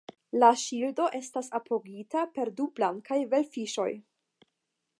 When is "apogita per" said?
1.59-2.51